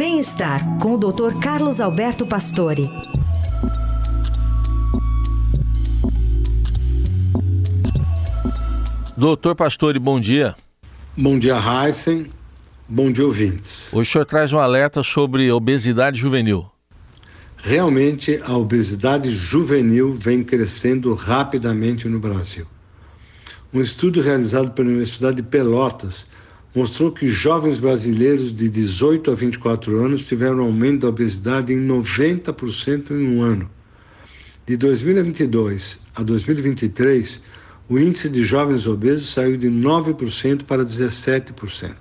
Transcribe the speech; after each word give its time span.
Bem-estar 0.00 0.78
com 0.78 0.94
o 0.94 0.96
Dr. 0.96 1.38
Carlos 1.42 1.78
Alberto 1.78 2.24
Pastore. 2.24 2.88
Doutor 9.14 9.54
Pastore, 9.54 9.98
bom 9.98 10.18
dia. 10.18 10.54
Bom 11.14 11.38
dia, 11.38 11.58
Heisen. 11.58 12.30
Bom 12.88 13.12
dia, 13.12 13.26
ouvintes. 13.26 13.92
Hoje 13.92 14.08
o 14.08 14.12
senhor 14.12 14.24
traz 14.24 14.54
um 14.54 14.58
alerta 14.58 15.02
sobre 15.02 15.52
obesidade 15.52 16.18
juvenil. 16.18 16.64
Realmente, 17.58 18.40
a 18.42 18.56
obesidade 18.56 19.30
juvenil 19.30 20.14
vem 20.14 20.42
crescendo 20.42 21.12
rapidamente 21.12 22.08
no 22.08 22.18
Brasil. 22.18 22.66
Um 23.70 23.82
estudo 23.82 24.22
realizado 24.22 24.72
pela 24.72 24.88
Universidade 24.88 25.36
de 25.36 25.42
Pelotas 25.42 26.24
mostrou 26.74 27.10
que 27.10 27.28
jovens 27.28 27.80
brasileiros 27.80 28.54
de 28.54 28.68
18 28.68 29.30
a 29.30 29.34
24 29.34 30.04
anos 30.04 30.26
tiveram 30.26 30.58
um 30.58 30.64
aumento 30.64 31.02
da 31.02 31.08
obesidade 31.08 31.72
em 31.72 31.86
90% 31.86 33.10
em 33.10 33.28
um 33.28 33.42
ano. 33.42 33.68
De 34.66 34.76
2022 34.76 36.00
a 36.14 36.22
2023, 36.22 37.40
o 37.88 37.98
índice 37.98 38.30
de 38.30 38.44
jovens 38.44 38.86
obesos 38.86 39.32
saiu 39.32 39.56
de 39.56 39.68
9% 39.68 40.64
para 40.64 40.84
17%. 40.84 41.94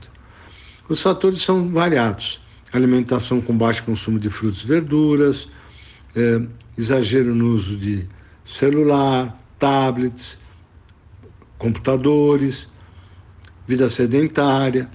Os 0.88 1.02
fatores 1.02 1.42
são 1.42 1.70
variados: 1.70 2.40
alimentação 2.72 3.42
com 3.42 3.58
baixo 3.58 3.84
consumo 3.84 4.20
de 4.20 4.30
frutos 4.30 4.62
e 4.62 4.68
verduras, 4.68 5.48
é, 6.16 6.42
exagero 6.78 7.34
no 7.34 7.54
uso 7.54 7.76
de 7.76 8.08
celular, 8.46 9.36
tablets, 9.58 10.40
computadores, 11.58 12.68
vida 13.70 13.88
sedentária. 13.88 14.90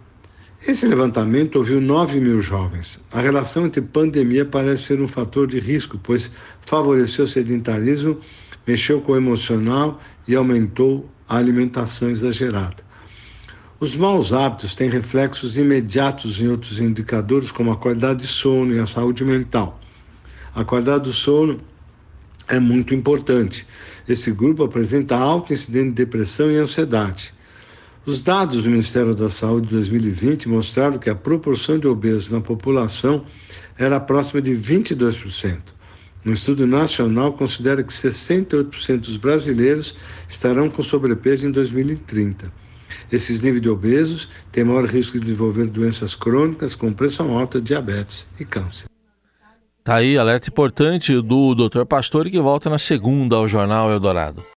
Esse 0.67 0.85
levantamento 0.85 1.55
ouviu 1.55 1.81
9 1.81 2.19
mil 2.19 2.41
jovens. 2.41 3.01
A 3.13 3.21
relação 3.21 3.67
entre 3.67 3.81
pandemia 3.81 4.45
parece 4.45 4.83
ser 4.83 5.01
um 5.01 5.07
fator 5.07 5.47
de 5.47 5.61
risco, 5.61 5.97
pois 6.03 6.29
favoreceu 6.61 7.25
o 7.25 7.29
sedentarismo, 7.29 8.19
mexeu 8.67 9.01
com 9.01 9.13
o 9.13 9.17
emocional 9.17 10.01
e 10.27 10.35
aumentou 10.35 11.09
a 11.29 11.37
alimentação 11.37 12.11
exagerada. 12.11 12.83
Os 13.79 13.95
maus 13.95 14.33
hábitos 14.33 14.75
têm 14.75 14.91
reflexos 14.91 15.57
imediatos 15.57 16.41
em 16.41 16.49
outros 16.49 16.81
indicadores, 16.81 17.53
como 17.53 17.71
a 17.71 17.77
qualidade 17.77 18.23
de 18.23 18.27
sono 18.27 18.75
e 18.75 18.81
a 18.81 18.89
saúde 18.89 19.25
mental. 19.25 19.79
A 20.53 20.65
qualidade 20.65 21.05
do 21.05 21.13
sono 21.13 21.61
é 22.49 22.59
muito 22.59 22.93
importante. 22.93 23.65
Esse 24.09 24.33
grupo 24.33 24.65
apresenta 24.65 25.17
alto 25.17 25.53
incidente 25.53 25.91
de 25.91 26.05
depressão 26.05 26.51
e 26.51 26.57
ansiedade. 26.57 27.33
Os 28.07 28.21
dados 28.21 28.65
do 28.65 28.71
Ministério 28.71 29.15
da 29.15 29.31
Saúde 29.31 29.69
de 29.69 29.75
2020 29.77 30.47
mostraram 30.47 30.99
que 30.99 31.09
a 31.09 31.15
proporção 31.15 31.79
de 31.79 31.87
obesos 31.87 32.29
na 32.29 32.41
população 32.41 33.25
era 33.79 33.99
próxima 33.99 34.43
de 34.43 34.53
22%. 34.53 35.59
Um 36.27 36.33
estudo 36.33 36.67
nacional 36.67 37.33
considera 37.33 37.83
que 37.83 37.93
68% 37.93 38.99
dos 38.99 39.17
brasileiros 39.17 39.95
estarão 40.29 40.69
com 40.69 40.83
sobrepeso 40.83 41.47
em 41.47 41.51
2030. 41.51 42.53
Esses 43.11 43.43
níveis 43.43 43.63
de 43.63 43.71
obesos 43.71 44.29
têm 44.53 44.65
maior 44.65 44.85
risco 44.85 45.19
de 45.19 45.25
desenvolver 45.25 45.67
doenças 45.67 46.15
crônicas 46.15 46.75
como 46.75 46.95
pressão 46.95 47.37
alta, 47.37 47.59
diabetes 47.59 48.29
e 48.39 48.45
câncer. 48.45 48.87
Tá 49.83 49.97
aí, 49.97 50.19
alerta 50.19 50.51
importante 50.51 51.19
do 51.23 51.55
Dr. 51.55 51.85
Pastore 51.87 52.31
que 52.31 52.41
volta 52.41 52.69
na 52.69 52.79
segunda 52.79 53.37
ao 53.37 53.49
Jornal 53.49 53.91
Eldorado. 53.91 54.45